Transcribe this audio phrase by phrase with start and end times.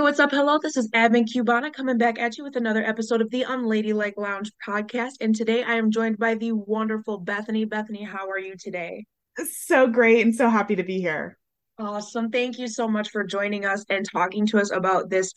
[0.00, 0.30] Hey, what's up?
[0.30, 4.16] Hello, this is Admin Cubana coming back at you with another episode of the Unladylike
[4.16, 5.16] Lounge podcast.
[5.20, 7.66] And today I am joined by the wonderful Bethany.
[7.66, 9.04] Bethany, how are you today?
[9.44, 11.36] So great and so happy to be here.
[11.78, 12.30] Awesome.
[12.30, 15.34] Thank you so much for joining us and talking to us about this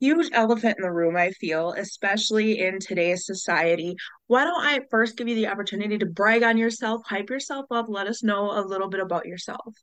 [0.00, 3.94] huge elephant in the room, I feel, especially in today's society.
[4.26, 7.86] Why don't I first give you the opportunity to brag on yourself, hype yourself up,
[7.88, 9.76] let us know a little bit about yourself?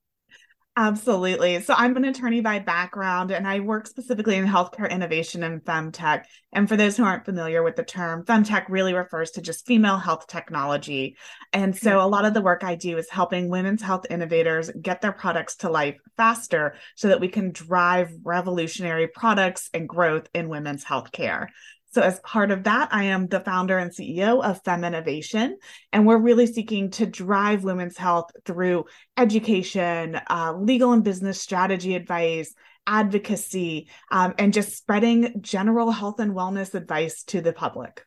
[0.80, 1.60] Absolutely.
[1.62, 6.26] So I'm an attorney by background and I work specifically in healthcare innovation and femtech.
[6.54, 9.98] And for those who aren't familiar with the term, femtech really refers to just female
[9.98, 11.18] health technology.
[11.52, 12.00] And so mm-hmm.
[12.00, 15.56] a lot of the work I do is helping women's health innovators get their products
[15.58, 21.48] to life faster so that we can drive revolutionary products and growth in women's healthcare.
[21.90, 25.54] So, as part of that, I am the founder and CEO of FemInnovation,
[25.94, 28.86] and we're really seeking to drive women's health through
[29.16, 32.54] education, uh, legal and business strategy advice,
[32.86, 38.06] advocacy, um, and just spreading general health and wellness advice to the public.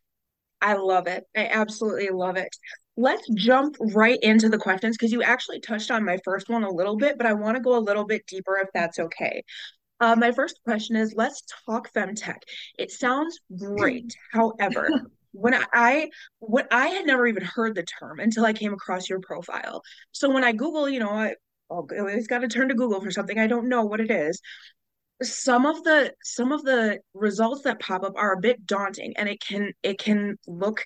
[0.60, 1.24] I love it.
[1.34, 2.54] I absolutely love it.
[2.96, 6.70] Let's jump right into the questions because you actually touched on my first one a
[6.70, 9.42] little bit, but I want to go a little bit deeper if that's okay.
[10.00, 12.38] Uh, my first question is let's talk femtech.
[12.78, 14.16] It sounds great.
[14.32, 14.88] However,
[15.32, 19.20] when I what I had never even heard the term until I came across your
[19.20, 19.82] profile.
[20.12, 21.34] So when I Google, you know, I
[21.68, 24.40] always got to turn to Google for something I don't know what it is.
[25.22, 29.28] Some of the some of the results that pop up are a bit daunting and
[29.28, 30.82] it can it can look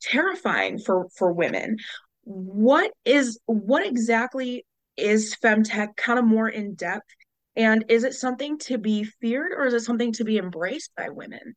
[0.00, 1.78] terrifying for for women.
[2.22, 4.64] What is what exactly
[4.96, 7.08] is femtech kind of more in depth
[7.56, 11.08] and is it something to be feared or is it something to be embraced by
[11.10, 11.54] women?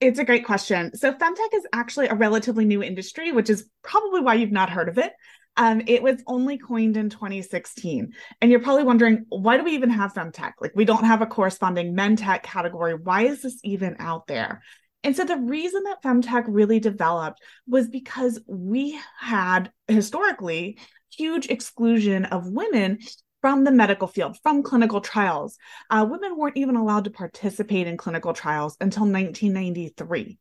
[0.00, 0.96] It's a great question.
[0.96, 4.88] So, femtech is actually a relatively new industry, which is probably why you've not heard
[4.88, 5.12] of it.
[5.56, 8.12] Um, it was only coined in 2016.
[8.40, 10.52] And you're probably wondering, why do we even have femtech?
[10.60, 12.94] Like, we don't have a corresponding men tech category.
[12.94, 14.62] Why is this even out there?
[15.02, 20.78] And so the reason that femtech really developed was because we had historically
[21.10, 22.98] huge exclusion of women
[23.40, 25.58] from the medical field, from clinical trials.
[25.88, 30.38] Uh, women weren't even allowed to participate in clinical trials until 1993.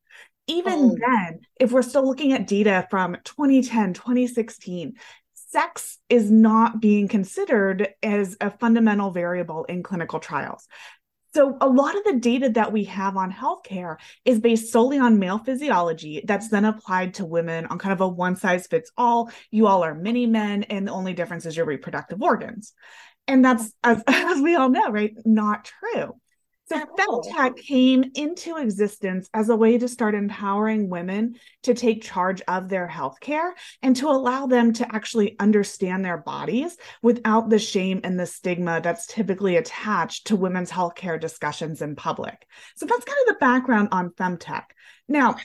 [0.48, 0.98] Even oh.
[1.00, 4.94] then, if we're still looking at data from 2010, 2016,
[5.34, 10.68] sex is not being considered as a fundamental variable in clinical trials.
[11.34, 15.20] So, a lot of the data that we have on healthcare is based solely on
[15.20, 19.30] male physiology that's then applied to women on kind of a one size fits all.
[19.52, 22.74] You all are mini men, and the only difference is your reproductive organs.
[23.28, 25.14] And that's, as, as we all know, right?
[25.24, 26.16] Not true.
[26.69, 27.53] So femtech oh.
[27.57, 32.88] came into existence as a way to start empowering women to take charge of their
[32.88, 38.25] healthcare and to allow them to actually understand their bodies without the shame and the
[38.28, 42.46] stigma that's typically attached to women's healthcare discussions in public.
[42.75, 44.66] So that's kind of the background on femtech.
[45.07, 45.38] Now,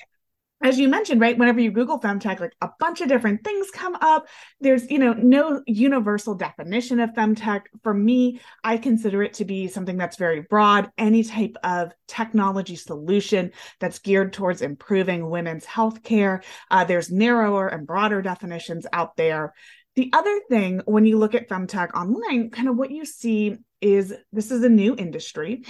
[0.65, 3.95] as you mentioned, right, whenever you Google femtech, like a bunch of different things come
[4.01, 4.27] up.
[4.61, 7.65] There's, you know, no universal definition of femtech.
[7.83, 12.77] For me, I consider it to be something that's very broad, any type of technology
[12.77, 16.43] solution that's geared towards improving women's health care.
[16.71, 19.53] Uh, there's narrower and broader definitions out there.
[19.97, 24.15] The other thing, when you look at femtech online, kind of what you see is
[24.33, 25.63] this is a new industry.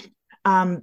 [0.44, 0.82] Um,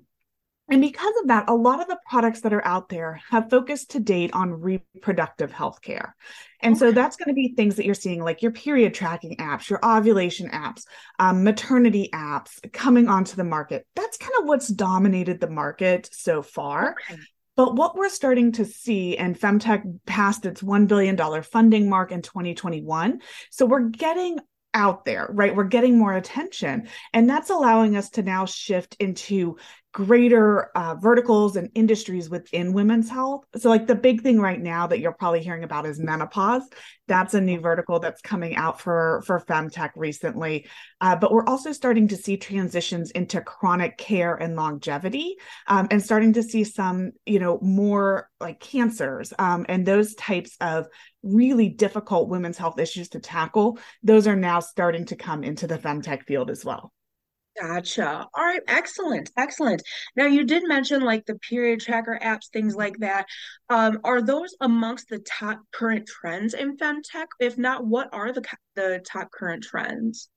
[0.72, 3.92] and because of that, a lot of the products that are out there have focused
[3.92, 6.16] to date on reproductive health care.
[6.62, 6.80] And okay.
[6.80, 9.86] so that's going to be things that you're seeing like your period tracking apps, your
[9.86, 10.84] ovulation apps,
[11.20, 13.86] um, maternity apps coming onto the market.
[13.98, 16.96] That's kind of what's dominated the market so far.
[17.10, 17.20] Okay.
[17.58, 22.22] But what we're starting to see, and Femtech passed its $1 billion funding mark in
[22.22, 23.20] 2021.
[23.50, 24.40] So we're getting
[24.74, 25.56] out there, right?
[25.56, 26.88] We're getting more attention.
[27.14, 29.58] And that's allowing us to now shift into
[29.94, 33.44] greater uh, verticals and industries within women's health.
[33.58, 36.64] So, like the big thing right now that you're probably hearing about is menopause.
[37.08, 40.68] That's a new vertical that's coming out for for femtech recently.
[41.02, 45.36] Uh, but we're also starting to see transitions into chronic care and longevity,
[45.68, 50.56] um, and starting to see some, you know, more like cancers um, and those types
[50.62, 50.88] of
[51.22, 53.78] really difficult women's health issues to tackle.
[54.04, 56.94] Those are now starting to come into the femtech field as well.
[57.60, 58.28] Gotcha.
[58.34, 59.84] All right, excellent, excellent.
[60.16, 63.26] Now you did mention like the period tracker apps, things like that.
[63.70, 67.28] Um, are those amongst the top current trends in femtech?
[67.40, 68.44] If not, what are the
[68.76, 70.30] the top current trends?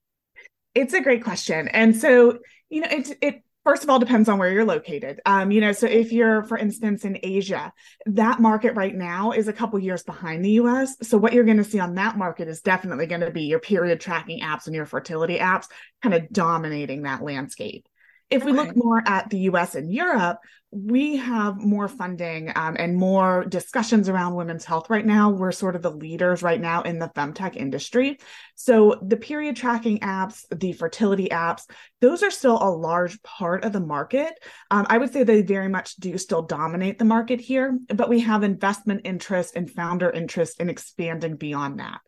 [0.74, 2.38] It's a great question, and so
[2.68, 5.20] you know, it it first of all depends on where you're located.
[5.26, 7.72] Um, you know so if you're for instance in asia
[8.06, 11.58] that market right now is a couple years behind the us so what you're going
[11.58, 14.74] to see on that market is definitely going to be your period tracking apps and
[14.74, 15.66] your fertility apps
[16.02, 17.86] kind of dominating that landscape
[18.30, 18.50] If okay.
[18.50, 20.38] we look more at the US and Europe,
[20.74, 25.30] we have more funding um, and more discussions around women's health right now.
[25.30, 28.18] We're sort of the leaders right now in the femtech industry.
[28.56, 31.62] So the period tracking apps, the fertility apps,
[32.00, 34.34] those are still a large part of the market.
[34.68, 38.20] Um, I would say they very much do still dominate the market here, but we
[38.20, 42.00] have investment interest and founder interest in expanding beyond that.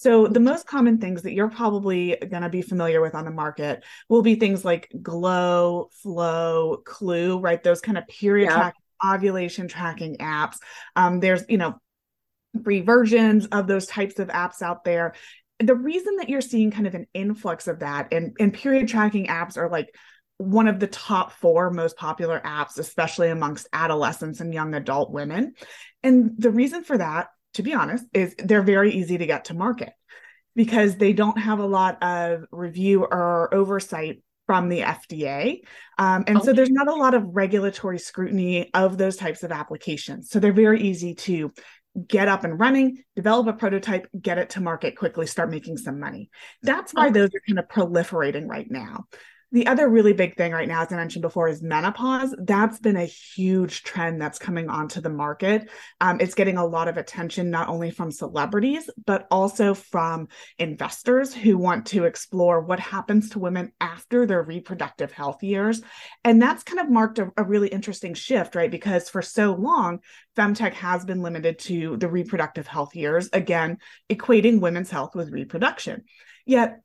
[0.00, 3.30] So the most common things that you're probably going to be familiar with on the
[3.30, 7.62] market will be things like Glow, Flo, Clue, right?
[7.62, 8.56] Those kind of period yeah.
[8.56, 10.56] tracking, ovulation tracking apps.
[10.96, 11.74] Um, there's, you know,
[12.64, 15.12] free versions of those types of apps out there.
[15.58, 19.26] The reason that you're seeing kind of an influx of that and, and period tracking
[19.26, 19.94] apps are like
[20.38, 25.52] one of the top four most popular apps, especially amongst adolescents and young adult women.
[26.02, 29.54] And the reason for that to be honest, is they're very easy to get to
[29.54, 29.92] market
[30.56, 35.60] because they don't have a lot of review or oversight from the FDA.
[35.96, 36.46] Um, and okay.
[36.46, 40.28] so there's not a lot of regulatory scrutiny of those types of applications.
[40.28, 41.52] So they're very easy to
[42.06, 46.00] get up and running, develop a prototype, get it to market quickly, start making some
[46.00, 46.30] money.
[46.62, 49.04] That's why those are kind of proliferating right now.
[49.52, 52.32] The other really big thing right now, as I mentioned before, is menopause.
[52.38, 55.68] That's been a huge trend that's coming onto the market.
[56.00, 61.34] Um, it's getting a lot of attention, not only from celebrities, but also from investors
[61.34, 65.82] who want to explore what happens to women after their reproductive health years.
[66.22, 68.70] And that's kind of marked a, a really interesting shift, right?
[68.70, 69.98] Because for so long,
[70.36, 76.04] femtech has been limited to the reproductive health years, again, equating women's health with reproduction.
[76.46, 76.80] Yet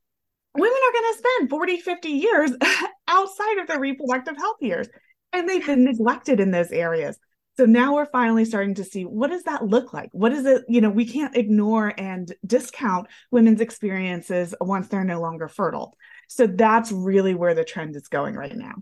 [0.55, 2.51] women are going to spend 40, 50 years
[3.07, 4.87] outside of their reproductive health years.
[5.33, 7.17] And they've been neglected in those areas.
[7.57, 10.09] So now we're finally starting to see what does that look like?
[10.11, 10.63] What is it?
[10.67, 15.95] You know, we can't ignore and discount women's experiences once they're no longer fertile.
[16.27, 18.73] So that's really where the trend is going right now.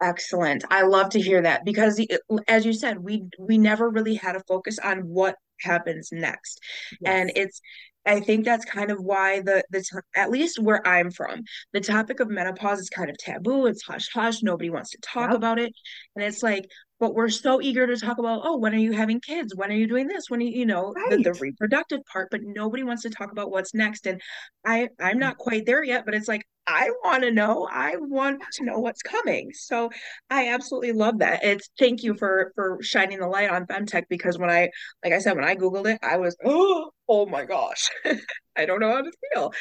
[0.00, 0.64] Excellent.
[0.70, 2.04] I love to hear that because
[2.48, 6.60] as you said, we we never really had a focus on what happens next.
[7.00, 7.12] Yes.
[7.12, 7.60] And it's
[8.04, 12.20] I think that's kind of why the the at least where I'm from, the topic
[12.20, 13.66] of menopause is kind of taboo.
[13.66, 14.42] It's hush hush.
[14.42, 15.36] Nobody wants to talk yep.
[15.36, 15.72] about it,
[16.16, 16.68] and it's like,
[17.02, 19.56] but we're so eager to talk about, oh, when are you having kids?
[19.56, 20.30] When are you doing this?
[20.30, 21.10] When are you, you know, right.
[21.10, 24.06] the, the reproductive part, but nobody wants to talk about what's next.
[24.06, 24.20] And
[24.64, 25.20] I I'm mm.
[25.20, 27.68] not quite there yet, but it's like I want to know.
[27.70, 29.50] I want to know what's coming.
[29.52, 29.90] So
[30.30, 31.42] I absolutely love that.
[31.42, 34.70] It's thank you for for shining the light on femtech because when I
[35.04, 37.90] like I said when I googled it, I was oh oh my gosh,
[38.56, 39.52] I don't know how to feel.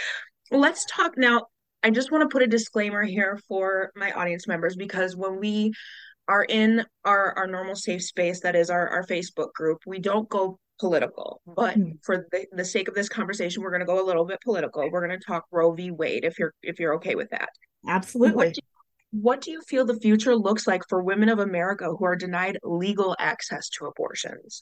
[0.51, 1.47] Let's talk now.
[1.83, 5.73] I just want to put a disclaimer here for my audience members because when we
[6.29, 10.29] are in our our normal safe space that is our our Facebook group, we don't
[10.29, 11.41] go political.
[11.45, 11.91] But mm-hmm.
[12.03, 14.89] for the, the sake of this conversation, we're going to go a little bit political.
[14.89, 15.91] We're going to talk Roe v.
[15.91, 17.49] Wade if you're if you're okay with that.
[17.85, 18.35] Absolutely.
[18.35, 18.61] What do,
[19.11, 22.57] what do you feel the future looks like for women of America who are denied
[22.63, 24.61] legal access to abortions?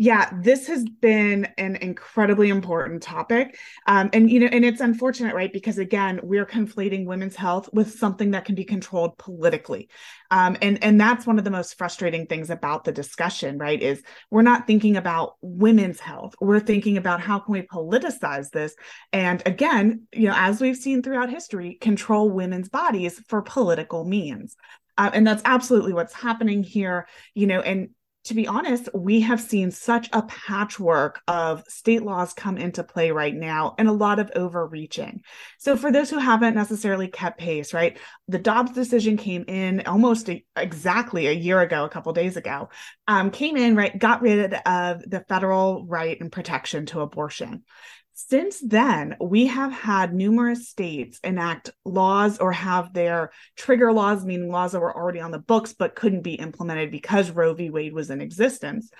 [0.00, 3.58] Yeah, this has been an incredibly important topic.
[3.88, 5.52] Um, and, you know, and it's unfortunate, right?
[5.52, 9.88] Because again, we're conflating women's health with something that can be controlled politically.
[10.30, 13.82] Um, and, and that's one of the most frustrating things about the discussion, right?
[13.82, 14.00] Is
[14.30, 16.36] we're not thinking about women's health.
[16.40, 18.76] We're thinking about how can we politicize this?
[19.12, 24.54] And again, you know, as we've seen throughout history, control women's bodies for political means.
[24.96, 27.90] Uh, and that's absolutely what's happening here you know and
[28.24, 33.10] to be honest, we have seen such a patchwork of state laws come into play
[33.10, 35.22] right now and a lot of overreaching.
[35.58, 40.28] So, for those who haven't necessarily kept pace, right, the Dobbs decision came in almost
[40.28, 42.68] a, exactly a year ago, a couple days ago,
[43.06, 47.64] um, came in, right, got rid of the federal right and protection to abortion.
[48.20, 54.50] Since then, we have had numerous states enact laws or have their trigger laws, meaning
[54.50, 57.70] laws that were already on the books but couldn't be implemented because Roe v.
[57.70, 58.90] Wade was in existence,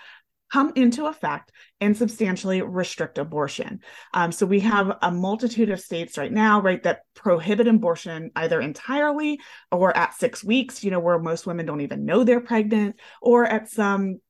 [0.52, 3.80] come into effect and substantially restrict abortion.
[4.14, 8.60] Um, so we have a multitude of states right now, right, that prohibit abortion either
[8.60, 9.40] entirely
[9.72, 13.44] or at six weeks, you know, where most women don't even know they're pregnant, or
[13.44, 14.20] at some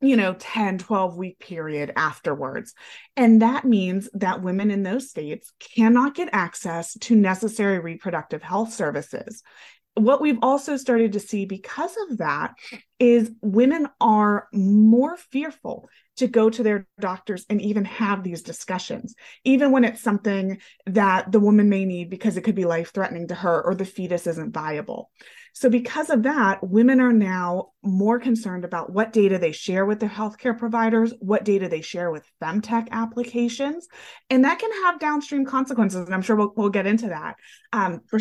[0.00, 2.74] you know 10 12 week period afterwards.
[3.16, 8.72] And that means that women in those states cannot get access to necessary reproductive health
[8.72, 9.42] services
[9.94, 12.54] what we've also started to see because of that
[12.98, 19.14] is women are more fearful to go to their doctors and even have these discussions,
[19.44, 23.28] even when it's something that the woman may need because it could be life threatening
[23.28, 25.10] to her or the fetus isn't viable.
[25.56, 30.00] So, because of that, women are now more concerned about what data they share with
[30.00, 33.86] their healthcare providers, what data they share with femtech applications,
[34.30, 36.06] and that can have downstream consequences.
[36.06, 37.36] And I'm sure we'll, we'll get into that.
[37.72, 38.18] Um, for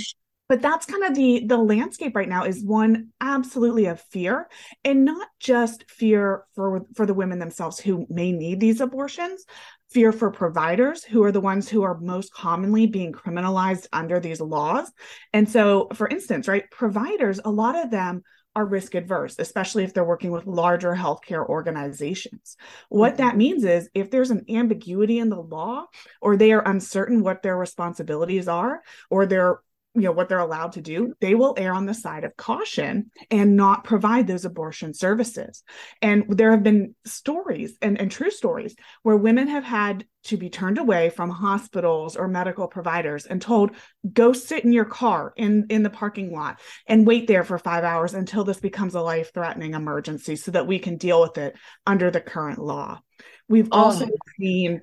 [0.50, 4.48] but that's kind of the the landscape right now is one absolutely of fear
[4.84, 9.46] and not just fear for for the women themselves who may need these abortions
[9.90, 14.42] fear for providers who are the ones who are most commonly being criminalized under these
[14.42, 14.92] laws
[15.34, 18.24] and so for instance right providers a lot of them
[18.56, 22.56] are risk adverse, especially if they're working with larger healthcare organizations.
[22.90, 23.38] What that mm-hmm.
[23.38, 25.86] means is if there's an ambiguity in the law
[26.22, 29.60] or they are uncertain what their responsibilities are or they're
[29.96, 33.12] you know what they're allowed to do they will err on the side of caution
[33.30, 35.64] and not provide those abortion services
[36.02, 40.50] and there have been stories and, and true stories where women have had to be
[40.50, 43.72] turned away from hospitals or medical providers and told
[44.12, 47.84] go sit in your car in in the parking lot and wait there for 5
[47.84, 51.56] hours until this becomes a life threatening emergency so that we can deal with it
[51.86, 53.00] under the current law
[53.48, 53.84] we've oh.
[53.84, 54.08] also
[54.40, 54.82] seen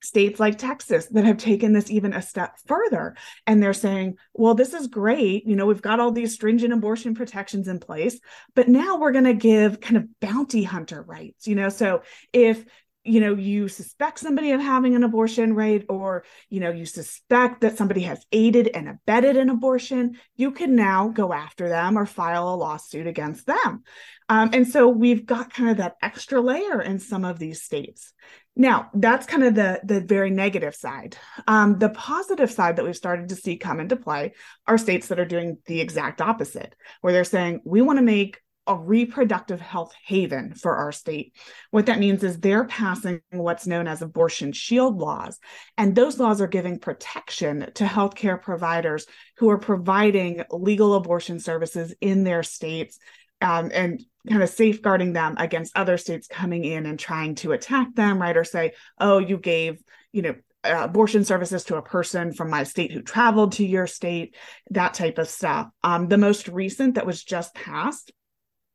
[0.00, 3.16] states like Texas that have taken this even a step further.
[3.46, 5.46] And they're saying, well, this is great.
[5.46, 8.18] You know, we've got all these stringent abortion protections in place,
[8.54, 11.46] but now we're going to give kind of bounty hunter rights.
[11.46, 12.02] You know, so
[12.32, 12.64] if
[13.08, 15.84] you know you suspect somebody of having an abortion right?
[15.88, 20.76] Or you know you suspect that somebody has aided and abetted an abortion you can
[20.76, 23.82] now go after them or file a lawsuit against them.
[24.28, 28.12] Um, and so we've got kind of that extra layer in some of these states.
[28.54, 31.16] Now that's kind of the the very negative side.
[31.46, 34.34] Um, the positive side that we've started to see come into play
[34.66, 38.40] are states that are doing the exact opposite where they're saying we want to make
[38.68, 41.34] a reproductive health haven for our state.
[41.70, 45.38] What that means is they're passing what's known as abortion shield laws.
[45.78, 49.06] And those laws are giving protection to healthcare providers
[49.38, 52.98] who are providing legal abortion services in their states
[53.40, 57.94] um, and kind of safeguarding them against other states coming in and trying to attack
[57.94, 58.36] them, right?
[58.36, 59.82] Or say, oh, you gave,
[60.12, 60.34] you know,
[60.64, 64.36] uh, abortion services to a person from my state who traveled to your state,
[64.70, 65.68] that type of stuff.
[65.82, 68.12] Um, the most recent that was just passed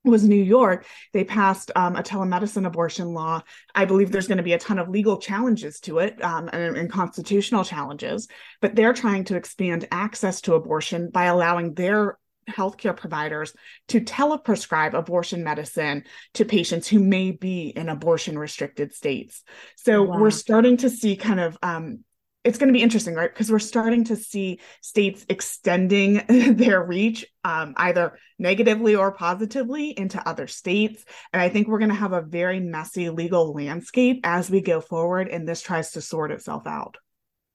[0.03, 0.85] was New York.
[1.13, 3.41] They passed um, a telemedicine abortion law.
[3.73, 6.77] I believe there's going to be a ton of legal challenges to it um, and,
[6.77, 8.27] and, constitutional challenges,
[8.61, 12.17] but they're trying to expand access to abortion by allowing their
[12.49, 13.53] healthcare providers
[13.87, 19.43] to teleprescribe abortion medicine to patients who may be in abortion restricted states.
[19.77, 20.19] So wow.
[20.19, 22.03] we're starting to see kind of um,
[22.43, 23.31] it's going to be interesting, right?
[23.31, 30.25] Because we're starting to see states extending their reach um, either negatively or positively into
[30.27, 31.05] other states.
[31.31, 34.81] And I think we're going to have a very messy legal landscape as we go
[34.81, 36.97] forward and this tries to sort itself out.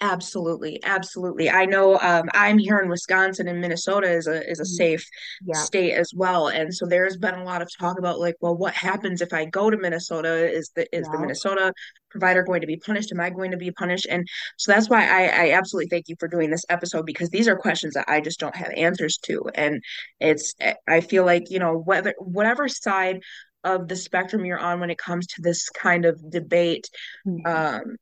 [0.00, 1.50] Absolutely, absolutely.
[1.50, 4.66] I know um, I'm here in Wisconsin and Minnesota is a is a mm-hmm.
[4.66, 5.04] safe
[5.44, 5.54] yeah.
[5.54, 8.74] state as well, and so there's been a lot of talk about like, well, what
[8.74, 10.48] happens if I go to Minnesota?
[10.48, 11.12] Is the is yeah.
[11.12, 11.72] the Minnesota
[12.10, 13.12] provider going to be punished?
[13.12, 14.06] Am I going to be punished?
[14.08, 17.48] And so that's why I, I absolutely thank you for doing this episode because these
[17.48, 19.82] are questions that I just don't have answers to, and
[20.20, 20.54] it's
[20.88, 23.20] I feel like you know whether whatever side
[23.64, 26.88] of the spectrum you're on when it comes to this kind of debate,
[27.26, 27.46] mm-hmm.
[27.46, 27.96] um,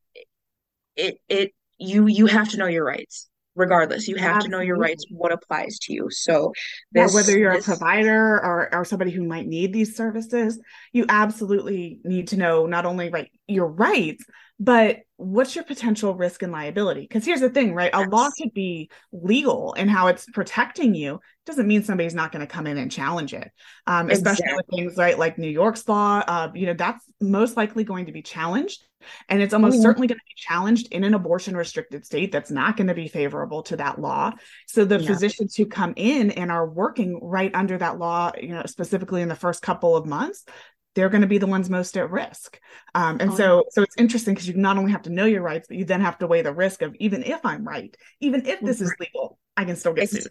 [0.96, 4.48] it it you you have to know your rights regardless you have Absolutely.
[4.48, 6.52] to know your rights what applies to you so
[6.92, 7.66] this, yeah, whether you're this...
[7.66, 10.60] a provider or, or somebody who might need these services
[10.92, 14.24] you absolutely need to know not only right your rights
[14.58, 18.06] but what's your potential risk and liability because here's the thing right yes.
[18.06, 22.40] a law could be legal and how it's protecting you doesn't mean somebody's not going
[22.40, 23.50] to come in and challenge it
[23.86, 24.56] um, especially exactly.
[24.56, 28.12] with things right like new york's law uh, you know that's most likely going to
[28.12, 28.86] be challenged
[29.28, 29.82] and it's almost mm-hmm.
[29.82, 33.08] certainly going to be challenged in an abortion restricted state that's not going to be
[33.08, 34.32] favorable to that law.
[34.66, 35.06] So the yeah.
[35.06, 39.28] physicians who come in and are working right under that law, you know, specifically in
[39.28, 40.44] the first couple of months,
[40.96, 42.58] they're going to be the ones most at risk.
[42.94, 43.36] Um, and oh.
[43.36, 45.84] so, so it's interesting because you not only have to know your rights, but you
[45.84, 48.92] then have to weigh the risk of even if I'm right, even if this is
[48.98, 50.26] legal, I can still get sued.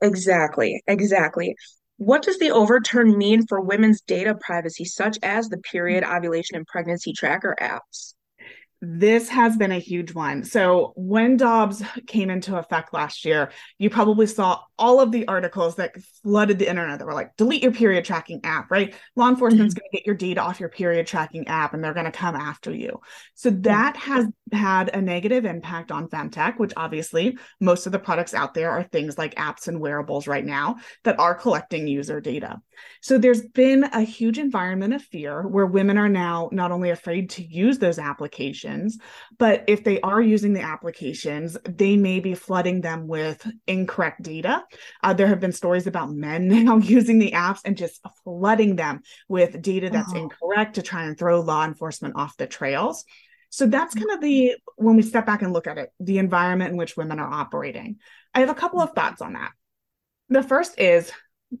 [0.00, 1.56] Exactly, exactly.
[1.96, 6.66] What does the overturn mean for women's data privacy, such as the period, ovulation, and
[6.66, 8.14] pregnancy tracker apps?
[8.80, 10.44] This has been a huge one.
[10.44, 15.76] So, when Dobbs came into effect last year, you probably saw all of the articles
[15.76, 18.94] that flooded the internet that were like, delete your period tracking app, right?
[19.16, 19.80] Law enforcement's mm-hmm.
[19.80, 22.36] going to get your data off your period tracking app and they're going to come
[22.36, 23.00] after you.
[23.34, 28.34] So, that has had a negative impact on femtech, which obviously most of the products
[28.34, 32.60] out there are things like apps and wearables right now that are collecting user data.
[33.02, 37.30] So, there's been a huge environment of fear where women are now not only afraid
[37.30, 38.98] to use those applications applications.
[39.38, 44.64] But if they are using the applications, they may be flooding them with incorrect data.
[45.02, 49.02] Uh, there have been stories about men now using the apps and just flooding them
[49.28, 50.16] with data that's oh.
[50.16, 53.04] incorrect to try and throw law enforcement off the trails.
[53.50, 56.72] So that's kind of the, when we step back and look at it, the environment
[56.72, 57.96] in which women are operating.
[58.34, 59.52] I have a couple of thoughts on that.
[60.28, 61.10] The first is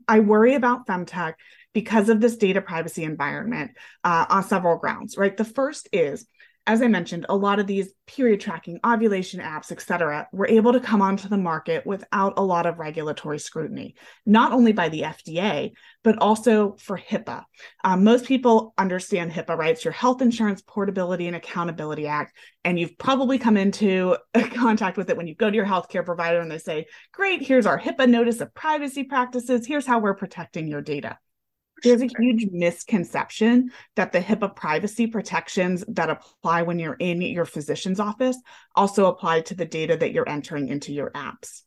[0.06, 1.34] I worry about femtech
[1.72, 3.72] because of this data privacy environment
[4.04, 5.36] uh, on several grounds, right?
[5.36, 6.26] The first is
[6.68, 10.74] as I mentioned, a lot of these period tracking, ovulation apps, et cetera, were able
[10.74, 13.94] to come onto the market without a lot of regulatory scrutiny,
[14.26, 15.72] not only by the FDA,
[16.04, 17.44] but also for HIPAA.
[17.84, 19.70] Um, most people understand HIPAA, right?
[19.70, 22.36] It's your Health Insurance Portability and Accountability Act.
[22.64, 24.18] And you've probably come into
[24.54, 27.64] contact with it when you go to your healthcare provider and they say, Great, here's
[27.64, 29.66] our HIPAA notice of privacy practices.
[29.66, 31.18] Here's how we're protecting your data
[31.82, 37.44] there's a huge misconception that the HIPAA privacy protections that apply when you're in your
[37.44, 38.36] physician's office
[38.74, 41.62] also apply to the data that you're entering into your apps.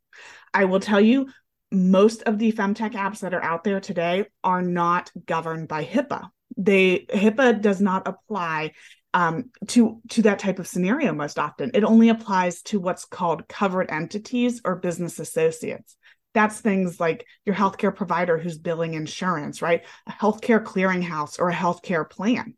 [0.54, 1.30] I will tell you,
[1.72, 6.30] most of the femtech apps that are out there today are not governed by HIPAA.
[6.58, 8.74] They HIPAA does not apply
[9.14, 11.72] um, to to that type of scenario most often.
[11.74, 15.96] It only applies to what's called covered entities or business associates.
[16.34, 19.84] That's things like your healthcare provider who's billing insurance, right?
[20.08, 22.56] A healthcare clearinghouse or a healthcare plan.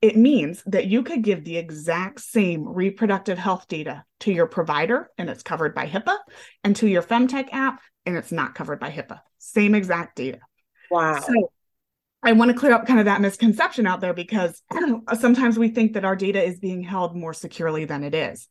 [0.00, 5.10] It means that you could give the exact same reproductive health data to your provider
[5.18, 6.16] and it's covered by HIPAA,
[6.64, 9.20] and to your Femtech app and it's not covered by HIPAA.
[9.38, 10.40] Same exact data.
[10.90, 11.20] Wow.
[11.20, 11.52] So
[12.22, 14.62] I want to clear up kind of that misconception out there because
[15.18, 18.48] sometimes we think that our data is being held more securely than it is.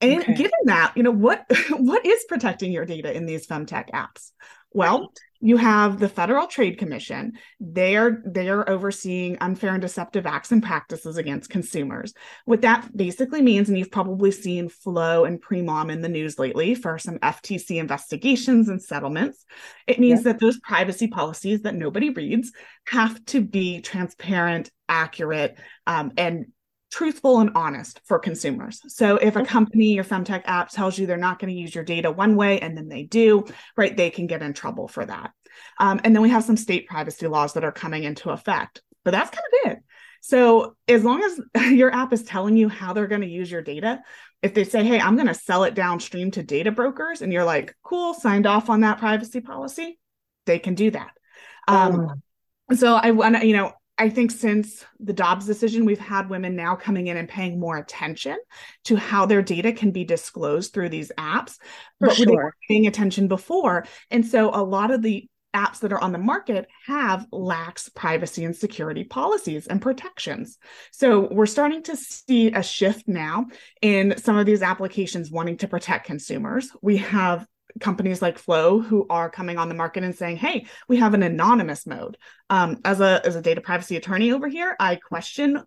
[0.00, 0.34] And okay.
[0.34, 4.30] given that, you know, what what is protecting your data in these femtech apps?
[4.74, 5.08] Well, right.
[5.40, 7.34] you have the Federal Trade Commission.
[7.60, 12.12] They're they're overseeing unfair and deceptive acts and practices against consumers.
[12.44, 16.74] What that basically means, and you've probably seen Flo and Premom in the news lately
[16.74, 19.44] for some FTC investigations and settlements.
[19.86, 20.32] It means yeah.
[20.32, 22.50] that those privacy policies that nobody reads
[22.88, 26.46] have to be transparent, accurate, um, and
[26.94, 28.80] truthful and honest for consumers.
[28.86, 31.82] So if a company or femtech app tells you they're not going to use your
[31.82, 33.44] data one way and then they do,
[33.76, 35.32] right, they can get in trouble for that.
[35.80, 38.80] Um, and then we have some state privacy laws that are coming into effect.
[39.04, 39.78] But that's kind of it.
[40.20, 43.62] So as long as your app is telling you how they're going to use your
[43.62, 44.00] data,
[44.40, 47.44] if they say, "Hey, I'm going to sell it downstream to data brokers," and you're
[47.44, 49.98] like, "Cool, signed off on that privacy policy,"
[50.46, 51.10] they can do that.
[51.66, 52.08] Um,
[52.70, 52.74] oh.
[52.76, 56.56] So I want to, you know, I think since the Dobbs decision, we've had women
[56.56, 58.36] now coming in and paying more attention
[58.84, 61.58] to how their data can be disclosed through these apps.
[62.00, 62.26] For but sure.
[62.26, 63.86] they were paying attention before.
[64.10, 68.44] And so a lot of the apps that are on the market have lax privacy
[68.44, 70.58] and security policies and protections.
[70.90, 73.46] So we're starting to see a shift now
[73.80, 76.70] in some of these applications wanting to protect consumers.
[76.82, 77.46] We have
[77.80, 81.22] companies like Flo who are coming on the market and saying, "Hey, we have an
[81.22, 82.18] anonymous mode."
[82.50, 85.62] Um, as a as a data privacy attorney over here, I question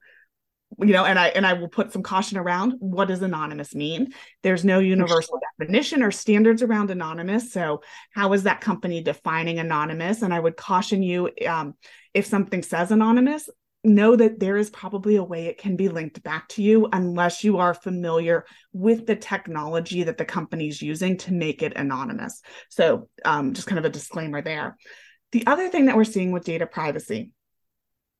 [0.79, 4.13] you know and i and i will put some caution around what does anonymous mean
[4.43, 10.21] there's no universal definition or standards around anonymous so how is that company defining anonymous
[10.21, 11.73] and i would caution you um,
[12.13, 13.49] if something says anonymous
[13.87, 17.43] know that there is probably a way it can be linked back to you unless
[17.43, 22.41] you are familiar with the technology that the company's using to make it anonymous.
[22.69, 24.77] So, um, just kind of a disclaimer there.
[25.31, 27.31] The other thing that we're seeing with data privacy.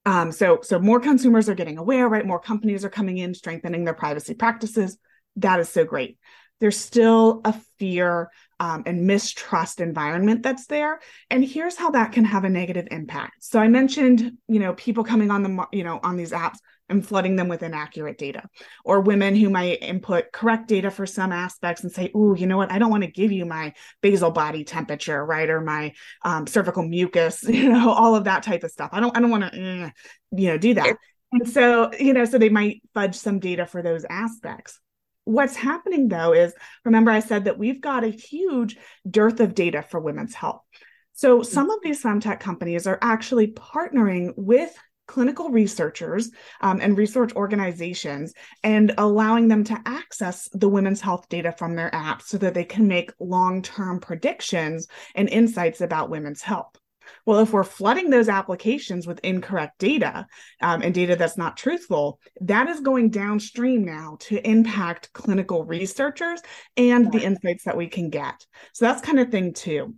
[0.06, 2.26] Um, so, so more consumers are getting aware, right?
[2.26, 4.98] More companies are coming in, strengthening their privacy practices.
[5.36, 6.18] That is so great
[6.60, 11.00] there's still a fear um, and mistrust environment that's there.
[11.30, 13.44] And here's how that can have a negative impact.
[13.44, 16.58] So i mentioned you know people coming on the you know on these apps
[16.90, 18.44] and flooding them with inaccurate data
[18.86, 22.58] or women who might input correct data for some aspects and say oh you know
[22.58, 22.72] what?
[22.72, 25.50] I don't want to give you my basal body temperature right?
[25.50, 25.94] Or my
[26.24, 28.90] um, cervical mucus you know all of that type of stuff.
[28.92, 29.90] I don't i don't want to eh,
[30.32, 30.98] you know do that.
[31.32, 34.80] And so you know so they might fudge some data for those aspects
[35.28, 36.54] What's happening though is
[36.86, 38.78] remember, I said that we've got a huge
[39.10, 40.62] dearth of data for women's health.
[41.12, 44.74] So some of these femtech companies are actually partnering with
[45.06, 51.52] clinical researchers um, and research organizations and allowing them to access the women's health data
[51.52, 56.42] from their apps so that they can make long term predictions and insights about women's
[56.42, 56.74] health.
[57.26, 60.28] Well, if we're flooding those applications with incorrect data
[60.62, 66.42] um, and data that's not truthful, that is going downstream now to impact clinical researchers
[66.76, 68.46] and the insights that we can get.
[68.74, 69.96] So that's kind of thing two.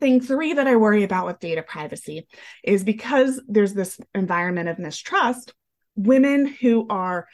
[0.00, 2.26] Thing three that I worry about with data privacy
[2.64, 5.52] is because there's this environment of mistrust,
[5.96, 7.26] women who are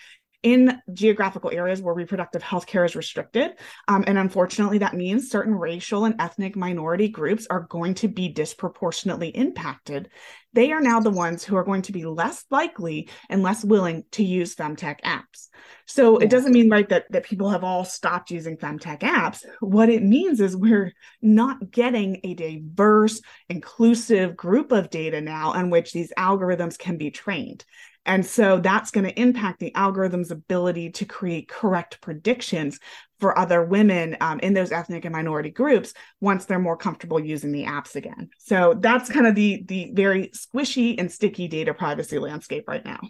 [0.43, 3.53] in geographical areas where reproductive health care is restricted.
[3.89, 8.29] Um, and unfortunately, that means certain racial and ethnic minority groups are going to be
[8.29, 10.11] disproportionately impacted.
[10.53, 14.05] They are now the ones who are going to be less likely and less willing
[14.13, 15.49] to use femtech apps.
[15.87, 19.45] So it doesn't mean right that, that people have all stopped using femtech apps.
[19.61, 25.69] What it means is we're not getting a diverse, inclusive group of data now on
[25.71, 27.65] which these algorithms can be trained.
[28.09, 32.81] And so that's going to impact the algorithm's ability to create correct predictions
[33.21, 37.53] for other women um, in those ethnic and minority groups once they're more comfortable using
[37.53, 38.31] the apps again.
[38.39, 43.01] So that's kind of the the very squishy and sticky data privacy landscape right now.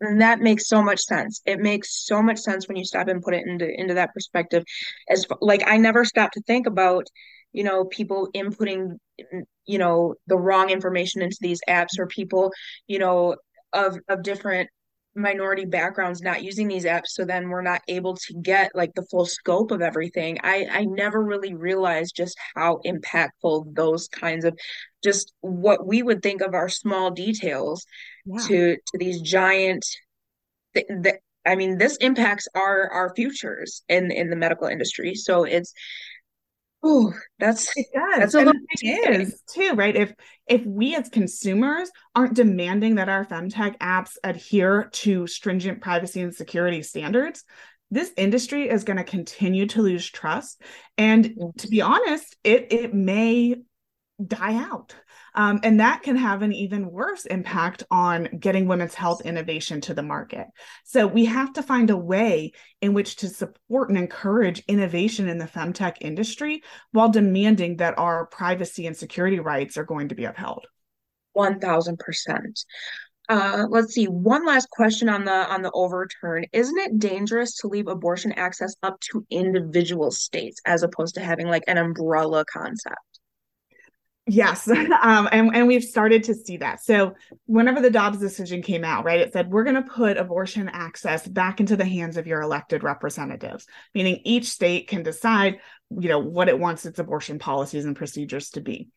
[0.00, 1.40] And that makes so much sense.
[1.46, 4.64] It makes so much sense when you stop and put it into into that perspective.
[5.08, 7.06] As like I never stopped to think about,
[7.52, 8.96] you know, people inputting
[9.66, 12.50] you know the wrong information into these apps or people
[12.88, 13.36] you know
[13.72, 14.68] of of different
[15.14, 19.04] minority backgrounds not using these apps so then we're not able to get like the
[19.10, 24.58] full scope of everything i i never really realized just how impactful those kinds of
[25.04, 27.84] just what we would think of our small details
[28.24, 28.40] yeah.
[28.46, 29.84] to to these giant
[30.74, 35.44] th- th- i mean this impacts our our futures in in the medical industry so
[35.44, 35.74] it's
[36.82, 38.32] Oh, that's it does.
[38.32, 39.94] That's a and it is too, right?
[39.94, 40.14] If
[40.48, 46.34] if we as consumers aren't demanding that our femtech apps adhere to stringent privacy and
[46.34, 47.44] security standards,
[47.90, 50.60] this industry is going to continue to lose trust.
[50.98, 53.56] And to be honest, it it may
[54.26, 54.94] die out.
[55.34, 59.94] Um, and that can have an even worse impact on getting women's health innovation to
[59.94, 60.46] the market.
[60.84, 65.38] So we have to find a way in which to support and encourage innovation in
[65.38, 70.24] the femtech industry while demanding that our privacy and security rights are going to be
[70.24, 70.66] upheld.
[71.36, 72.64] 1000%.
[73.28, 74.06] Uh, let's see.
[74.06, 76.44] One last question on the on the overturn.
[76.52, 81.46] Isn't it dangerous to leave abortion access up to individual states as opposed to having
[81.46, 83.11] like an umbrella concept?
[84.26, 84.68] Yes,
[85.02, 86.82] um, and and we've started to see that.
[86.82, 87.14] So
[87.46, 91.26] whenever the Dobbs decision came out, right, it said we're going to put abortion access
[91.26, 95.58] back into the hands of your elected representatives, meaning each state can decide,
[95.90, 98.90] you know, what it wants its abortion policies and procedures to be.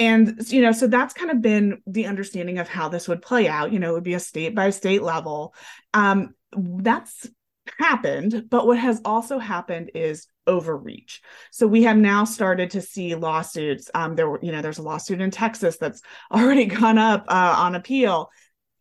[0.00, 3.46] And you know, so that's kind of been the understanding of how this would play
[3.46, 3.72] out.
[3.72, 5.54] You know, it would be a state by state level.
[5.92, 7.28] Um, that's
[7.78, 11.22] happened, but what has also happened is overreach.
[11.50, 13.90] So we have now started to see lawsuits.
[13.94, 16.02] Um, there were, you know, there's a lawsuit in Texas that's
[16.32, 18.30] already gone up uh, on appeal.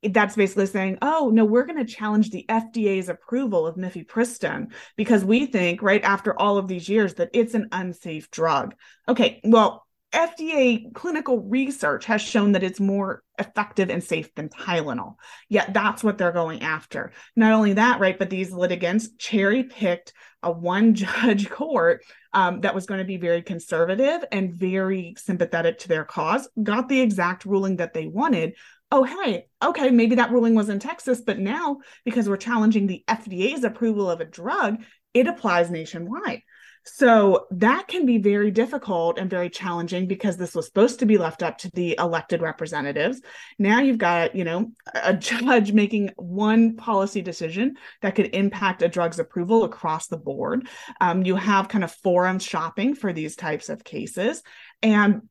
[0.04, 5.24] That's basically saying, oh no, we're going to challenge the FDA's approval of mifepristone because
[5.24, 8.76] we think, right after all of these years, that it's an unsafe drug.
[9.08, 15.16] Okay, well, FDA clinical research has shown that it's more effective and safe than Tylenol.
[15.50, 17.12] Yet that's what they're going after.
[17.36, 22.76] Not only that, right, but these litigants cherry picked a one judge court um, that
[22.76, 27.46] was going to be very conservative and very sympathetic to their cause, got the exact
[27.46, 28.54] ruling that they wanted.
[28.92, 33.04] Oh, hey, okay, maybe that ruling was in Texas, but now because we're challenging the
[33.08, 34.84] FDA's approval of a drug,
[35.16, 36.42] it applies nationwide.
[36.86, 41.18] So that can be very difficult and very challenging because this was supposed to be
[41.18, 43.22] left up to the elected representatives.
[43.58, 48.90] Now you've got, you know, a judge making one policy decision that could impact a
[48.90, 50.68] drug's approval across the board.
[51.00, 54.44] Um, you have kind of forum shopping for these types of cases.
[54.82, 55.22] And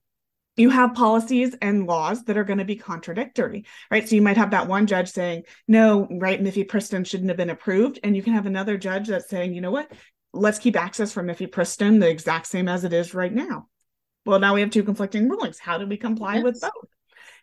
[0.56, 4.06] you have policies and laws that are going to be contradictory, right?
[4.06, 7.98] So you might have that one judge saying, no, right, mifepristone shouldn't have been approved.
[8.04, 9.90] And you can have another judge that's saying, you know what,
[10.32, 13.68] let's keep access from for mifepristone the exact same as it is right now.
[14.24, 15.58] Well, now we have two conflicting rulings.
[15.58, 16.44] How do we comply yes.
[16.44, 16.88] with both?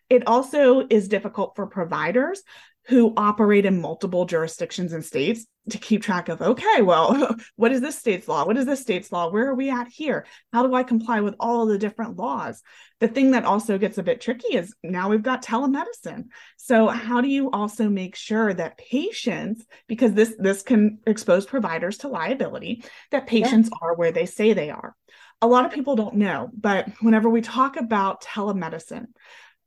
[0.09, 2.41] It also is difficult for providers
[2.89, 7.81] who operate in multiple jurisdictions and states to keep track of okay well what is
[7.81, 8.45] this state's law?
[8.45, 9.29] What is this state's law?
[9.29, 10.25] Where are we at here?
[10.51, 12.63] How do i comply with all of the different laws?
[12.99, 16.25] The thing that also gets a bit tricky is now we've got telemedicine.
[16.57, 21.99] So how do you also make sure that patients because this this can expose providers
[21.99, 23.87] to liability that patients yeah.
[23.87, 24.95] are where they say they are.
[25.43, 29.05] A lot of people don't know but whenever we talk about telemedicine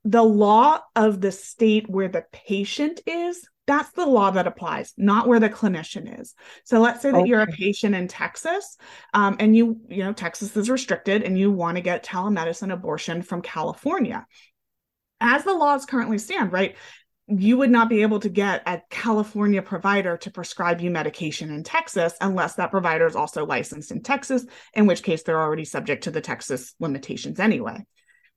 [0.05, 5.27] the law of the state where the patient is that's the law that applies not
[5.27, 6.35] where the clinician is.
[6.65, 7.29] So let's say that okay.
[7.29, 8.77] you're a patient in texas
[9.13, 13.21] um, and you you know texas is restricted and you want to get telemedicine abortion
[13.21, 14.25] from california.
[15.21, 16.75] As the laws currently stand right
[17.27, 21.63] you would not be able to get a California provider to prescribe you medication in
[21.63, 26.03] Texas unless that provider is also licensed in Texas, in which case they're already subject
[26.03, 27.85] to the Texas limitations anyway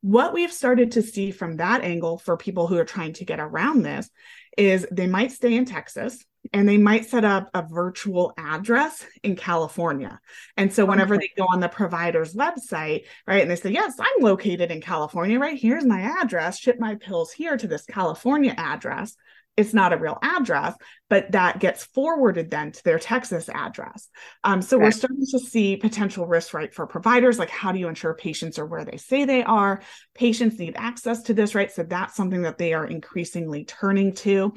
[0.07, 3.41] What we've started to see from that angle for people who are trying to get
[3.41, 4.09] around this
[4.57, 9.35] is they might stay in Texas and they might set up a virtual address in
[9.35, 10.21] California.
[10.57, 14.23] And so whenever they go on the provider's website, right, and they say, Yes, I'm
[14.23, 15.59] located in California, right?
[15.59, 19.17] Here's my address, ship my pills here to this California address.
[19.57, 20.75] It's not a real address,
[21.09, 24.09] but that gets forwarded then to their Texas address.
[24.45, 24.85] Um, so okay.
[24.85, 27.39] we're starting to see potential risks, right, for providers.
[27.39, 29.83] Like, how do you ensure patients are where they say they are?
[30.15, 31.73] Patients need access to this, right?
[31.73, 34.55] So that's something that they are increasingly turning to.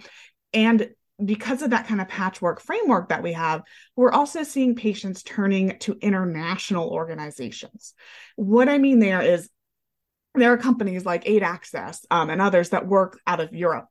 [0.54, 0.90] And
[1.24, 3.64] because of that kind of patchwork framework that we have,
[3.96, 7.94] we're also seeing patients turning to international organizations.
[8.36, 9.50] What I mean there is
[10.36, 13.88] there are companies like Aid Access um, and others that work out of Europe.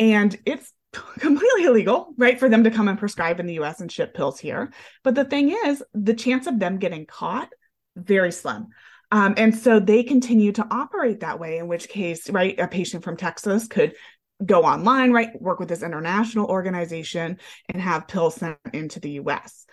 [0.00, 0.72] And it's
[1.20, 4.40] completely illegal, right, for them to come and prescribe in the US and ship pills
[4.40, 4.72] here.
[5.04, 7.50] But the thing is, the chance of them getting caught,
[7.94, 8.68] very slim.
[9.12, 13.04] Um, and so they continue to operate that way, in which case, right, a patient
[13.04, 13.94] from Texas could
[14.44, 19.66] go online, right, work with this international organization and have pills sent into the US.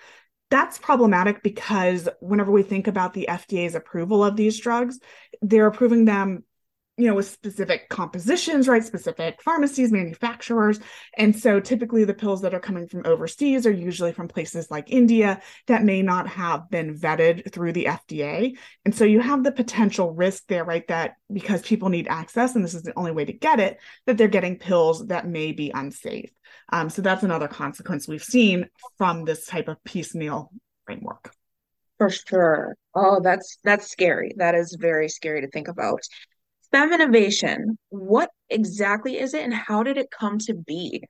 [0.50, 5.00] That's problematic because whenever we think about the FDA's approval of these drugs,
[5.42, 6.44] they're approving them
[6.98, 8.84] you know, with specific compositions, right?
[8.84, 10.80] Specific pharmacies, manufacturers.
[11.16, 14.92] And so typically the pills that are coming from overseas are usually from places like
[14.92, 18.58] India that may not have been vetted through the FDA.
[18.84, 20.88] And so you have the potential risk there, right?
[20.88, 24.18] That because people need access and this is the only way to get it, that
[24.18, 26.32] they're getting pills that may be unsafe.
[26.70, 30.52] Um, so that's another consequence we've seen from this type of piecemeal
[30.86, 31.32] framework.
[32.00, 32.76] For sure.
[32.96, 34.34] Oh, that's that's scary.
[34.38, 36.02] That is very scary to think about.
[36.74, 41.04] FemInnovation, what exactly is it and how did it come to be?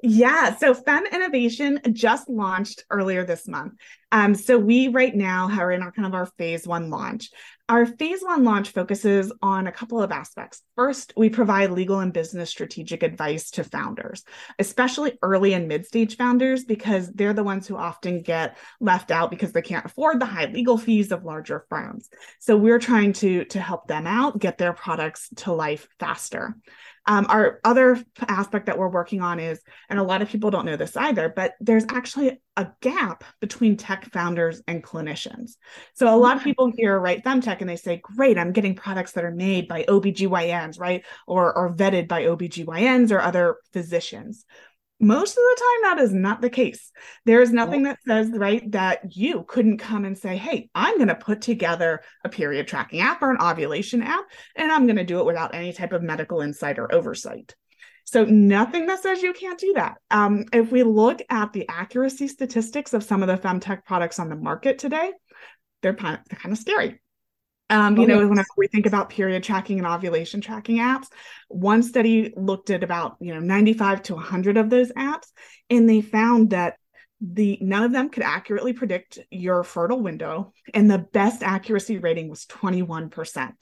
[0.00, 3.74] Yeah, so FemInnovation just launched earlier this month.
[4.12, 7.30] Um, so we right now are in our kind of our phase one launch.
[7.68, 10.62] Our phase one launch focuses on a couple of aspects.
[10.76, 14.24] First, we provide legal and business strategic advice to founders,
[14.58, 19.30] especially early and mid stage founders, because they're the ones who often get left out
[19.30, 22.08] because they can't afford the high legal fees of larger firms.
[22.38, 26.56] So we're trying to, to help them out, get their products to life faster.
[27.08, 30.66] Um, our other aspect that we're working on is, and a lot of people don't
[30.66, 35.52] know this either, but there's actually a gap between tech founders and clinicians.
[35.94, 39.12] So a lot of people hear, right, femtech, and they say, great, I'm getting products
[39.12, 44.44] that are made by OBGYNs, right, or, or vetted by OBGYNs or other physicians
[45.00, 46.90] most of the time that is not the case.
[47.24, 51.08] There is nothing that says right that you couldn't come and say hey i'm going
[51.08, 54.24] to put together a period tracking app or an ovulation app
[54.56, 57.54] and i'm going to do it without any type of medical insight or oversight.
[58.04, 59.98] So nothing that says you can't do that.
[60.10, 64.30] Um, if we look at the accuracy statistics of some of the femtech products on
[64.30, 65.12] the market today
[65.82, 67.00] they're, they're kind of scary
[67.70, 68.28] um, you oh, know, yes.
[68.28, 71.08] whenever we think about period tracking and ovulation tracking apps,
[71.48, 75.26] one study looked at about, you know, 95 to 100 of those apps,
[75.68, 76.76] and they found that
[77.20, 82.28] the none of them could accurately predict your fertile window, and the best accuracy rating
[82.28, 83.52] was 21%.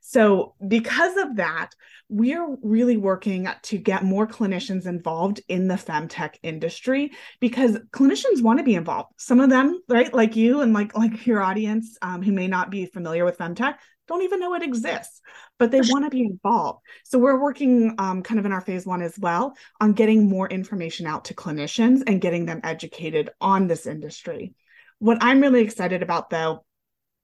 [0.00, 1.70] So, because of that,
[2.08, 8.58] we're really working to get more clinicians involved in the femtech industry because clinicians want
[8.58, 9.14] to be involved.
[9.16, 12.70] Some of them, right, like you and like like your audience um, who may not
[12.70, 13.76] be familiar with femtech,
[14.08, 15.20] don't even know it exists,
[15.58, 16.80] but they want to be involved.
[17.04, 20.48] So we're working um, kind of in our phase one as well on getting more
[20.48, 24.54] information out to clinicians and getting them educated on this industry.
[24.98, 26.64] What I'm really excited about though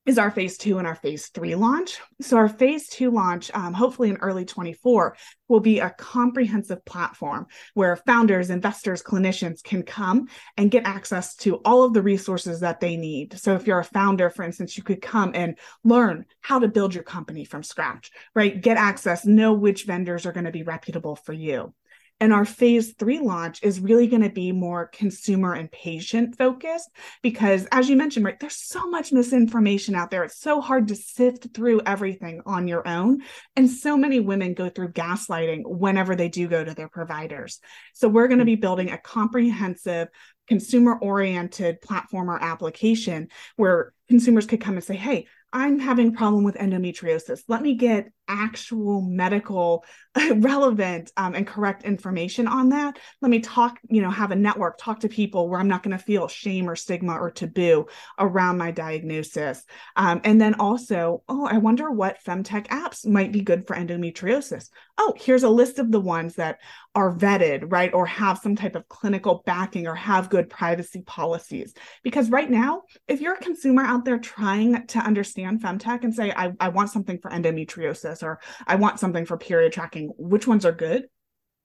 [0.08, 1.98] is our phase two and our phase three launch.
[2.22, 5.14] So, our phase two launch, um, hopefully in early 24,
[5.48, 11.56] will be a comprehensive platform where founders, investors, clinicians can come and get access to
[11.56, 13.38] all of the resources that they need.
[13.38, 16.94] So, if you're a founder, for instance, you could come and learn how to build
[16.94, 18.58] your company from scratch, right?
[18.58, 21.74] Get access, know which vendors are going to be reputable for you.
[22.20, 26.90] And our phase three launch is really going to be more consumer and patient focused
[27.22, 30.24] because, as you mentioned, right, there's so much misinformation out there.
[30.24, 33.22] It's so hard to sift through everything on your own.
[33.54, 37.60] And so many women go through gaslighting whenever they do go to their providers.
[37.94, 40.08] So, we're going to be building a comprehensive,
[40.48, 46.12] consumer oriented platform or application where consumers could come and say, Hey, I'm having a
[46.12, 47.42] problem with endometriosis.
[47.48, 49.84] Let me get actual medical
[50.36, 54.78] relevant um, and correct information on that let me talk you know have a network
[54.78, 57.86] talk to people where i'm not going to feel shame or stigma or taboo
[58.18, 59.64] around my diagnosis.
[59.96, 64.68] Um, and then also oh i wonder what femtech apps might be good for endometriosis.
[64.96, 66.58] Oh here's a list of the ones that
[66.94, 71.74] are vetted right or have some type of clinical backing or have good privacy policies.
[72.02, 76.32] Because right now if you're a consumer out there trying to understand femtech and say
[76.36, 80.64] i, I want something for endometriosis or i want something for period tracking which ones
[80.64, 81.08] are good,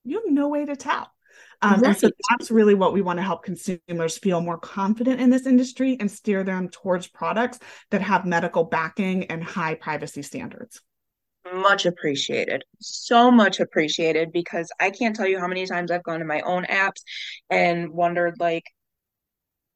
[0.03, 1.09] you have no way to tell.
[1.61, 1.85] Um, right.
[1.85, 5.45] And so that's really what we want to help consumers feel more confident in this
[5.45, 7.59] industry and steer them towards products
[7.91, 10.81] that have medical backing and high privacy standards.
[11.53, 12.63] Much appreciated.
[12.79, 16.41] So much appreciated because I can't tell you how many times I've gone to my
[16.41, 17.01] own apps
[17.49, 18.65] and wondered, like,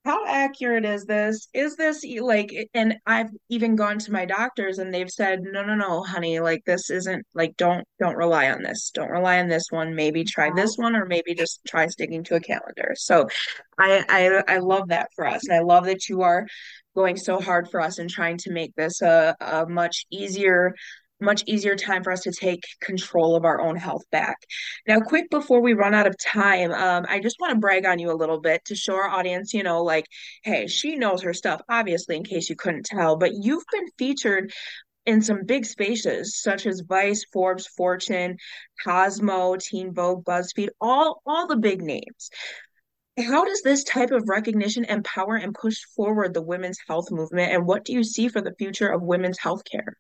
[0.08, 1.50] how accurate is this?
[1.54, 5.76] Is this like, and I've even gone to my doctors and they've said, no, no,
[5.76, 8.90] no, honey, like this isn't like, don't, don't rely on this.
[8.94, 9.96] Don't rely on this one.
[9.96, 12.94] Maybe try this one or maybe just try sticking to a calendar.
[12.96, 13.28] So
[13.78, 15.46] I, I, I love that for us.
[15.46, 16.48] And I love that you are
[16.96, 20.74] going so hard for us and trying to make this a, a much easier
[21.20, 24.38] much easier time for us to take control of our own health back.
[24.88, 28.00] Now, quick before we run out of time, um, I just want to brag on
[28.00, 30.06] you a little bit to show our audience, you know, like,
[30.44, 34.52] hey, she knows her stuff, obviously, in case you couldn't tell, but you've been featured
[35.08, 38.38] in some big spaces such as Vice, Forbes, Fortune,
[38.84, 42.30] Cosmo, Teen Vogue, BuzzFeed, all all the big names.
[43.18, 47.52] How does this type of recognition empower and push forward the women's health movement?
[47.52, 49.94] And what do you see for the future of women's healthcare?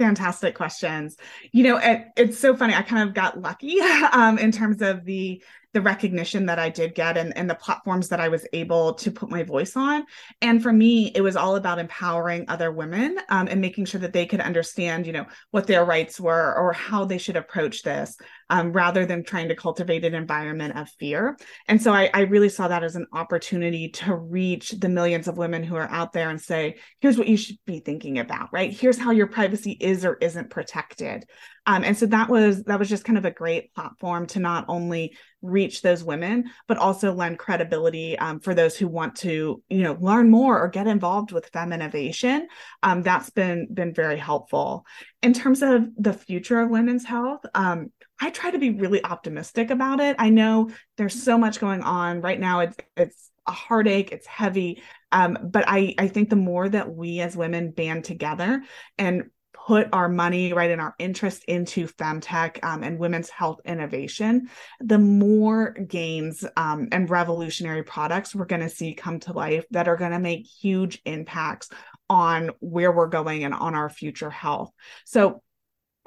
[0.00, 1.18] Fantastic questions.
[1.52, 2.72] You know, it, it's so funny.
[2.72, 3.78] I kind of got lucky
[4.12, 8.08] um, in terms of the the recognition that I did get and, and the platforms
[8.08, 10.04] that I was able to put my voice on.
[10.42, 14.12] And for me, it was all about empowering other women um, and making sure that
[14.12, 18.16] they could understand, you know, what their rights were or how they should approach this
[18.50, 21.36] um, rather than trying to cultivate an environment of fear.
[21.68, 25.38] And so I, I really saw that as an opportunity to reach the millions of
[25.38, 28.72] women who are out there and say, here's what you should be thinking about, right?
[28.72, 31.26] Here's how your privacy is or isn't protected.
[31.66, 34.64] Um, and so that was that was just kind of a great platform to not
[34.68, 39.82] only reach those women, but also lend credibility um, for those who want to, you
[39.82, 42.42] know, learn more or get involved with FemInnovation.
[42.82, 44.84] Um, that's been been very helpful
[45.22, 47.40] in terms of the future of women's health.
[47.54, 50.16] Um, I try to be really optimistic about it.
[50.18, 52.60] I know there's so much going on right now.
[52.60, 54.12] It's it's a heartache.
[54.12, 54.82] It's heavy.
[55.12, 58.62] Um, but I I think the more that we as women band together
[58.98, 59.24] and
[59.70, 64.98] put our money right in our interest into femtech um, and women's health innovation the
[64.98, 69.96] more gains um, and revolutionary products we're going to see come to life that are
[69.96, 71.68] going to make huge impacts
[72.10, 74.72] on where we're going and on our future health.
[75.06, 75.42] So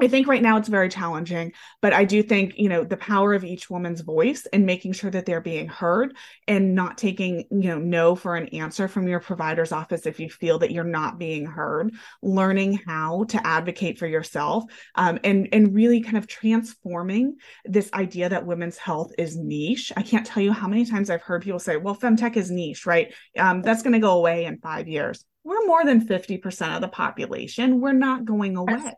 [0.02, 3.36] I think right now it's very challenging, but I do think, you know, the power
[3.36, 7.70] of each woman's voice and making sure that they're being heard and not taking, you
[7.70, 11.20] know, no for an answer from your provider's office if you feel that you're not
[11.20, 14.64] being heard, learning how to advocate for yourself
[14.96, 19.94] um, and, and really kind of transforming this idea that women's health is niche.
[19.96, 22.88] I can't tell you how many times I've heard people say, well, femtech is niche,
[22.88, 23.14] right?
[23.38, 25.24] Um, that's going to go away in five years.
[25.44, 27.80] We're more than 50% of the population.
[27.80, 28.96] We're not going away.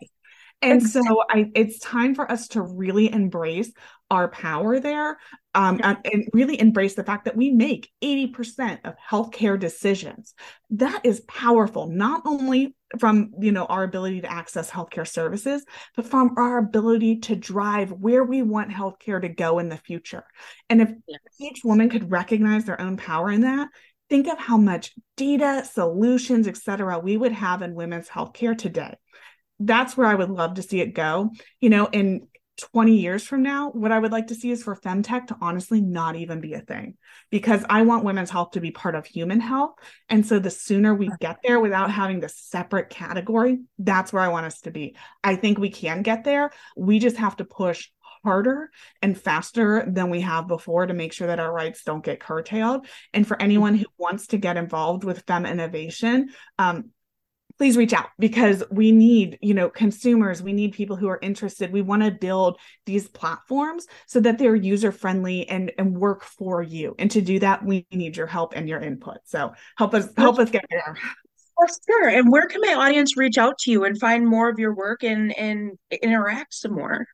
[0.62, 3.72] And so I it's time for us to really embrace
[4.12, 5.18] our power there
[5.56, 10.36] um, and, and, really embrace the fact that we make 80% of healthcare decisions.
[10.70, 15.66] That is powerful, not only from you know our ability to access healthcare services,
[15.96, 20.24] but from our ability to drive where we want healthcare to go in the future.
[20.70, 21.20] And if yes.
[21.40, 23.70] each woman could recognize their own power in that,
[24.10, 28.96] think of how much data, solutions, et cetera, we would have in women's healthcare today
[29.60, 31.32] that's where I would love to see it go.
[31.60, 34.76] You know, in 20 years from now, what I would like to see is for
[34.76, 36.96] femtech to honestly not even be a thing
[37.30, 39.74] because I want women's health to be part of human health.
[40.10, 44.30] And so the sooner we get there without having this separate category, that's where I
[44.30, 44.96] want us to be.
[45.24, 46.52] I think we can get there.
[46.78, 47.90] We just have to push
[48.24, 52.20] harder and faster than we have before to make sure that our rights don't get
[52.20, 52.88] curtailed.
[53.14, 56.26] And for anyone who wants to get involved with FemInnovation,
[56.58, 56.90] um,
[57.58, 60.42] please reach out because we need you know consumers.
[60.42, 61.72] We need people who are interested.
[61.72, 66.62] We want to build these platforms so that they're user friendly and and work for
[66.62, 66.96] you.
[67.00, 69.18] And to do that we need your help and your input.
[69.26, 70.96] So help us help us get there.
[71.58, 72.10] For sure.
[72.10, 75.04] And where can my audience reach out to you and find more of your work
[75.04, 77.08] and and interact some more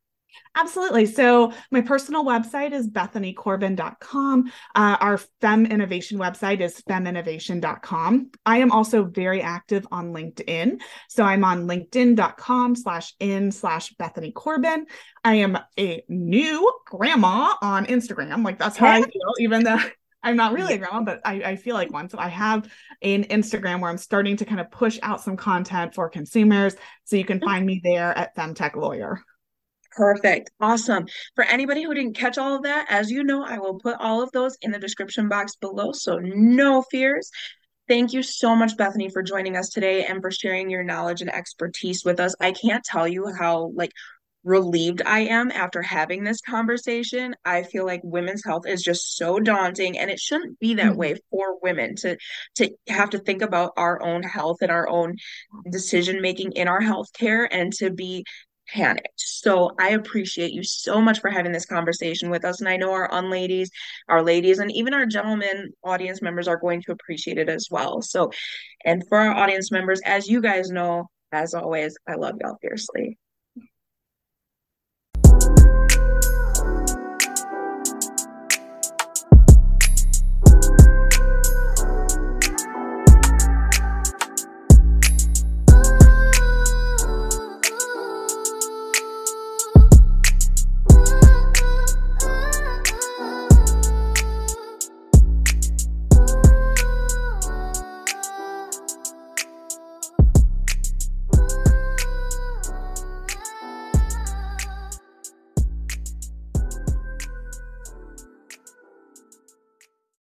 [0.56, 1.06] Absolutely.
[1.06, 4.52] So my personal website is bethanycorbin.com.
[4.76, 8.32] Uh, our FemInnovation website is feminnovation.com.
[8.46, 10.82] I am also very active on LinkedIn.
[11.08, 14.88] So I'm on linkedin.com slash in slash Bethany Corbin.
[15.24, 18.44] I am a new grandma on Instagram.
[18.44, 19.80] Like that's how I feel, even though
[20.24, 22.10] I'm not really a grandma, but I, I feel like one.
[22.10, 22.72] So I have
[23.02, 26.76] an Instagram where I'm starting to kind of push out some content for consumers.
[27.06, 27.48] So you can mm-hmm.
[27.48, 29.24] find me there at Femtech Lawyer.
[29.92, 30.52] Perfect.
[30.60, 31.06] Awesome.
[31.36, 34.22] For anybody who didn't catch all of that, as you know, I will put all
[34.22, 35.92] of those in the description box below.
[35.92, 37.30] So no fears.
[37.88, 41.34] Thank you so much, Bethany, for joining us today and for sharing your knowledge and
[41.34, 42.34] expertise with us.
[42.40, 43.92] I can't tell you how like
[44.44, 47.36] relieved I am after having this conversation.
[47.46, 50.98] I feel like women's health is just so daunting and it shouldn't be that mm-hmm.
[50.98, 52.18] way for women to
[52.56, 55.18] to have to think about our own health and our own
[55.70, 58.24] decision making in our healthcare and to be
[58.74, 59.10] panicked.
[59.18, 62.60] So I appreciate you so much for having this conversation with us.
[62.60, 63.70] And I know our unladies,
[64.08, 68.02] our ladies, and even our gentlemen audience members are going to appreciate it as well.
[68.02, 68.32] So,
[68.86, 73.18] and for our audience members, as you guys know, as always, I love y'all fiercely.